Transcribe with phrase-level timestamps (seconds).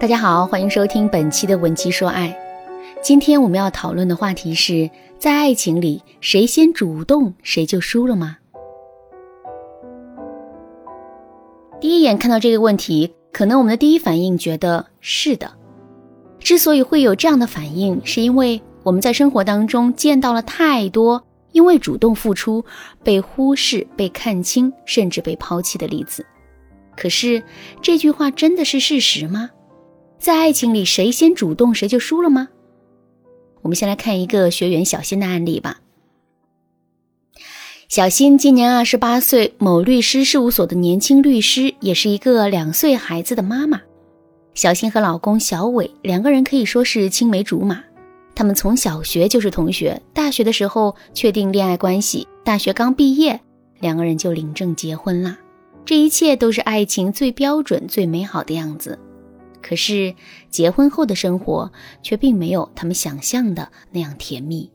[0.00, 2.28] 大家好，欢迎收听本期的《文姬说爱》。
[3.02, 4.88] 今天我们要讨论的话题是
[5.18, 8.38] 在爱情里，谁先主动谁就输了吗？
[11.80, 15.50] 第一眼看到这个问题，可能我们的第一反应觉得是的。
[16.38, 21.20] 之所以会有这样的反应，是因为我们在生活当中见到了太多
[21.50, 22.64] 因为主动付出
[23.02, 26.24] 被忽视、被看轻，甚至被抛弃的例子。
[26.96, 27.42] 可是
[27.82, 29.50] 这句话真的是事实吗？
[30.18, 32.48] 在爱情里，谁先主动谁就输了吗？
[33.62, 35.80] 我们先来看一个学员小新的案例吧。
[37.88, 43.80] 小新今年二十八岁，某律师事务所的年轻律师，也是一个两岁孩子的妈妈。
[44.54, 47.82] 小新和老公小伟两个人可以说是青梅竹马，
[48.34, 53.40] 他们从小学就是同学，大学的时候确定恋爱关系，大学刚毕业，
[53.80, 55.38] 两个人就领证结婚啦。
[55.84, 58.98] 这一切都是爱情最标准、最美好的样子。
[59.62, 60.14] 可是
[60.50, 61.70] 结婚后的生活
[62.02, 64.70] 却并没有他们想象的那样甜蜜。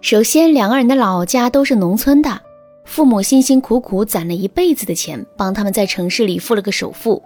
[0.00, 2.40] 首先，两个人的老家都是农村的，
[2.84, 7.22] 父母辛辛苦苦攒了一辈子的钱，帮他们在城市里付了个首付。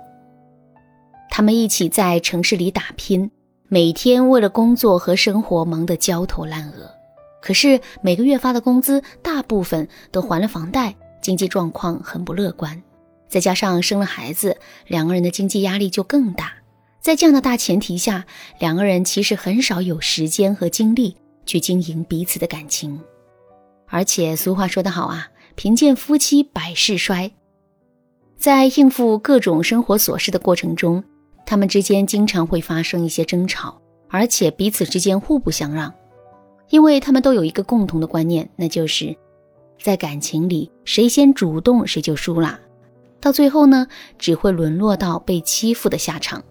[1.31, 3.31] 他们一起在城市里打拼，
[3.69, 6.91] 每天为了工作和生活忙得焦头烂额。
[7.41, 12.83] 可是每个月发的工资大部分都还了房贷，经济状况很不乐观。
[13.33, 16.53] 再加上生了孩子，两个人的经济压力就更大。
[17.01, 18.27] 在这样的大前提下，
[18.59, 21.17] 两个人其实很少有时间和精力
[21.47, 23.01] 去经营彼此的感情。
[23.87, 27.33] 而且俗话说得好啊，“贫贱夫妻百事衰”。
[28.37, 31.03] 在应付各种生活琐事的过程中，
[31.47, 33.81] 他们之间经常会发生一些争吵，
[34.11, 35.91] 而且彼此之间互不相让，
[36.69, 39.17] 因为他们都有一个共同的观念，那就是
[39.81, 42.61] 在感情里，谁先主动谁就输了。
[43.23, 43.87] 到最后呢，
[44.19, 46.43] 只会沦落到被欺负的下场。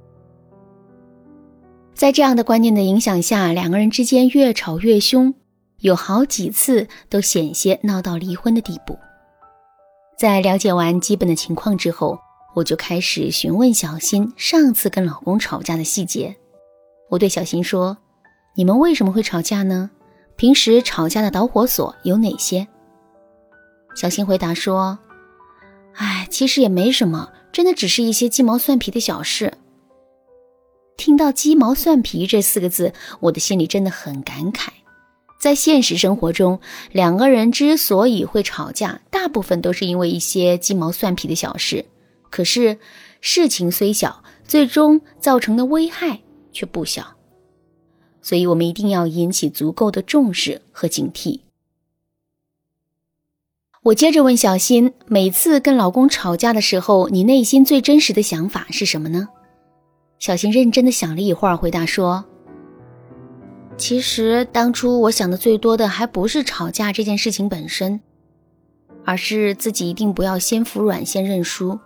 [1.93, 5.33] 在这样的观念的影响下，两个人之间越吵越凶，
[5.79, 8.97] 有好几次都险些闹到离婚的地步。
[10.17, 12.17] 在了解完基本的情况之后，
[12.55, 16.33] 我就开始询问小新上次跟老公吵架的细节。
[17.09, 17.97] 我对小新说
[18.55, 19.91] ：“你们为什么会吵架呢？
[20.37, 22.65] 平时吵架的导火索有哪些？”
[23.93, 24.97] 小新回答说。
[26.31, 29.53] 其实也没什么，真的只是一些鸡毛蒜皮的小事。
[30.97, 34.69] 听到“鸡毛蒜皮”这四个字，我的心里真的很感慨。
[35.39, 36.59] 在现实生活中，
[36.91, 41.85] 两个人之所以会吵架，大部分都是因为一些鸡毛蒜皮的小事。
[42.29, 42.77] 可是，
[43.19, 46.21] 事情虽小，最终造成的危害
[46.53, 47.15] 却不小。
[48.21, 51.39] 所以，我们一定要引起足够的重视和警惕。
[53.83, 59.27] 我接着问小新：“每次跟老公吵架的时候，你内心最真实的想法是什么呢？”
[60.19, 62.23] 小新认真的想了一会儿，回答说
[63.77, 67.99] ：“其实当初我想的最多的还不是吵架这件事情本身，
[69.03, 71.79] 而是自己一定不要先服软，先认输，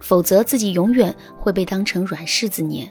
[0.00, 2.90] 否则自己永远会被当成软柿子捏。”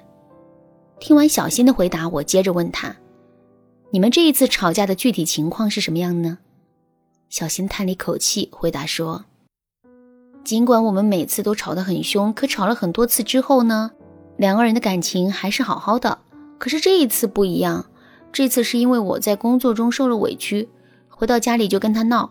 [1.02, 2.96] 听完小新的回答，我接着问他
[3.90, 6.38] ：“你们这一次吵架的具体情况是什么样呢？”
[7.34, 9.26] 小新叹了一口气，回答说
[10.46, 13.90] ：“尽管我们每次都吵得很凶，可吵了很多次之后呢，
[14.38, 16.20] 两个人的感情还是好好的。
[16.60, 17.88] 可是这一次不一样，
[18.32, 20.70] 这次是因为我在工作中受了委屈，
[21.10, 22.30] 回到家里就跟他闹。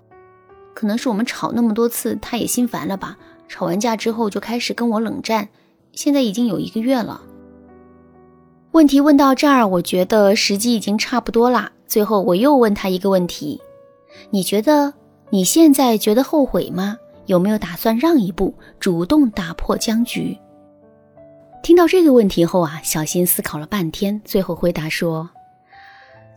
[0.73, 3.19] 可能是我们吵那么多次，他也心烦了吧？
[3.49, 5.49] 吵完架之后就开始跟我冷战，
[5.91, 7.23] 现在已经有一个月了。”
[8.71, 11.73] 问题问到这儿，我觉得时机已经差不多啦。
[11.89, 13.61] 最后我又问他一个问题。
[14.31, 14.95] 你觉得
[15.31, 16.97] 你现在觉得后悔吗？
[17.27, 20.37] 有没有打算让一步，主动打破僵局？
[21.63, 25.31] 听到这个问题后啊，小新思考了半天，最后回答说：“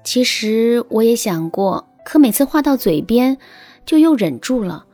[0.05, 3.37] 其实我也想过，可每次话到嘴边，
[3.83, 4.85] 就又忍住了。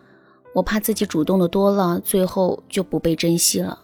[0.55, 3.81] 我怕自己主动的多了，最后就不被珍惜了。”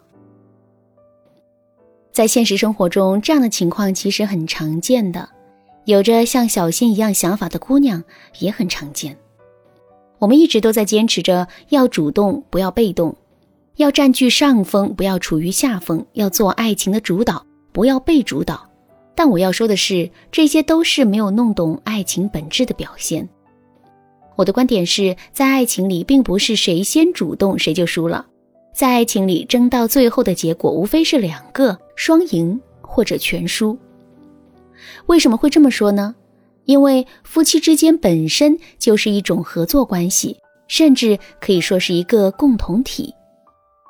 [2.14, 5.30] 在现实生活中，这样的情况其实很常见的。
[5.88, 8.04] 有着像小新一样想法的姑娘
[8.40, 9.18] 也很常见。
[10.20, 13.16] 我们一直都在坚持着要主动，不要被动；
[13.78, 18.70] 要占据上风，不要处于下风；要做爱情的主导，不要被主导。
[19.16, 23.30] 但我要说的是，这些都是没有弄懂爱情本质的表现。
[24.36, 28.26] 我的观点是在爱情里，并不是谁先主动谁就输了。
[28.74, 33.80] 在爱情里，争到最后的结果，无非是两个双赢或者全输。
[35.08, 36.16] 为什么会这么说呢？
[36.66, 40.38] 因为夫妻之间本身就是一种合作关系，
[40.68, 43.14] 甚至可以说是一个共同体。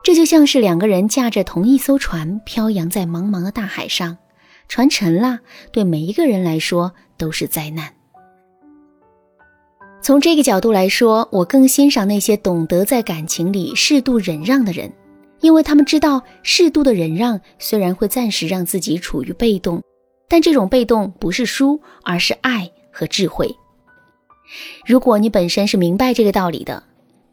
[0.04, 4.18] 这就像是两个人驾着同一艘船，漂洋在茫茫的大海上，
[4.68, 5.40] 船沉了，
[5.72, 7.94] 对每一个人来说都是灾难。
[10.02, 14.94] 从这个角度来说，我更欣赏那些懂得在感情里适度忍让的人，
[15.42, 19.82] 因为他们知道，适度的忍让虽然会暂时让自己处于被动，
[20.30, 23.56] 但这种被动不是输，而是爱和智慧。
[24.86, 26.84] 如果你本身是明白这个道理的，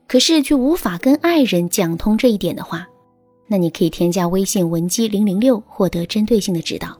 [0.07, 2.87] 可是却无法跟爱人讲通这一点的话，
[3.47, 6.97] 那你可以添加微信文姬零零六，获得针对性的指导。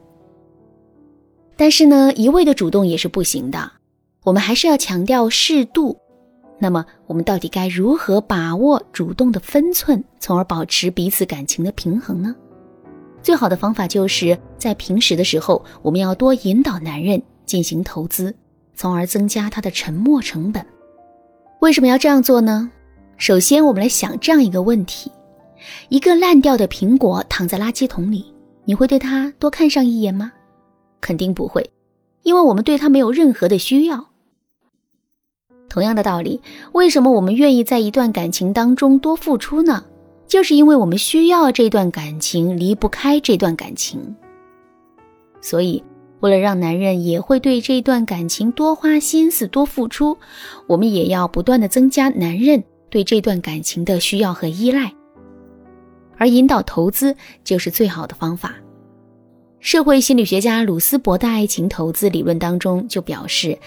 [1.57, 3.71] 但是呢，一味的主动也是不行的。
[4.23, 5.97] 我们还是要强调适度。
[6.57, 12.35] 那么，我们到底该如何把握主动的分寸，从而保持彼此感情的平衡呢？
[13.25, 18.35] 最好的方法就是在平时的时候，我们要多引导男人进行投资，
[18.75, 20.63] 从而增加他的沉默成本。
[21.59, 22.69] 为什么要这样做呢？
[23.17, 25.11] 首先，我们来想这样一个问题：
[25.89, 28.31] 一个烂掉的苹果躺在垃圾桶里，
[28.63, 30.31] 你会对它多看上一眼吗？
[31.01, 31.67] 肯定不会，
[32.21, 34.05] 因为我们对它没有任何的需要。
[35.67, 36.39] 同样的道理，
[36.73, 39.83] 为什么我们愿意在一段感情当中多付出呢？
[40.27, 44.15] 就是因为我们需要这段感情，离不开这段感情。
[45.41, 45.83] 所以，
[46.21, 50.17] 为了让男人也会对这段感情多花心思、多付出，
[50.67, 54.91] 我们也要不断的增加男人对这段感情的需要和依赖，
[56.17, 58.55] 而引导投资就是最好的方法。
[59.59, 63.57] 社会心理学家鲁斯伯的爱情投资理论当中就表示，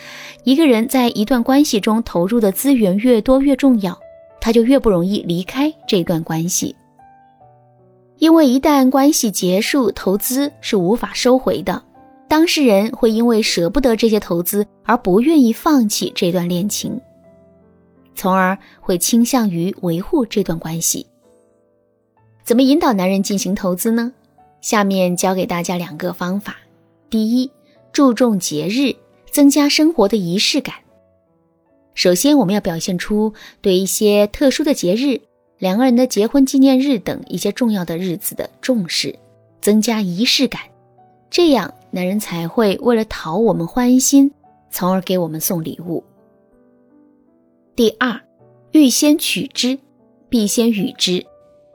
[0.45, 3.99] 一个人在一段关系中投入的资源越多越重要，
[4.49, 6.75] 他就越不容易离开这段关系。
[8.17, 11.83] 因为一旦关系结束，投资是无法收回的，
[12.29, 16.99] 当事人会因为舍不得这些投资而不愿意放弃这段恋情，
[18.15, 21.07] 从而会倾向于维护这段关系。
[22.43, 24.11] 怎么引导男人进行投资呢？
[24.63, 26.57] 下面教给大家两个方法：
[27.11, 27.51] 第一，
[27.93, 28.97] 注重节日，
[29.31, 30.75] 增加生活的仪式感。
[31.99, 35.21] 首先，我们要表现出对一些特殊的节日、
[35.59, 39.19] 两个人的结婚纪念日等一些重要的日子的重视，
[39.61, 40.63] 增加仪式感，
[41.29, 44.31] 这样男人才会为了讨我们欢心，
[44.71, 46.05] 从而给我们送礼物。
[47.75, 48.21] 第二，
[48.71, 49.77] 欲先取之，
[50.29, 51.27] 必先予之。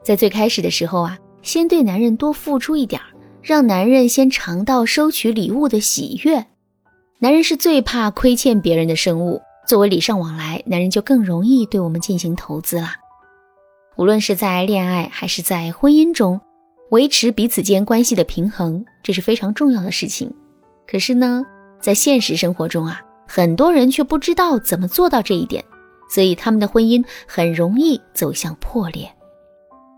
[0.02, 1.18] 在最开始的时候啊。
[1.42, 3.08] 先对男人多付出一点儿，
[3.42, 6.46] 让男人先尝到收取礼物的喜悦。
[7.18, 12.88] 男人是最怕亏欠别人的生物，作为礼尚往来，男人就更容易对我们进行投资了。
[13.96, 16.40] 无论是在恋爱还是在婚姻中，
[16.90, 20.32] 维持彼此间关系的平衡，这是非常重要的事情。
[20.86, 21.44] 可是呢，
[21.80, 25.64] 在现实生活中啊，很多人却不知道怎么做到这一点，
[26.10, 29.10] 所以他们的婚姻很容易走向破裂。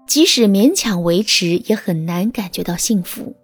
[0.07, 3.35] 即使勉强维持，也很难感觉到幸福。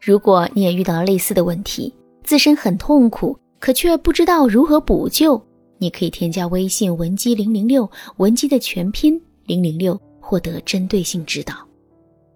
[0.00, 5.42] 如果你也遇到了类似的问题，自身很痛苦，可却不知道如何补救，
[5.78, 11.54] 你可以添加微信文姬零零六，文姬的全拼零零六，获得针对性指导。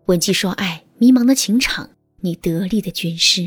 [0.06, 1.86] 文姬说爱，迷茫的情场，
[2.22, 3.42] 你得力的军师。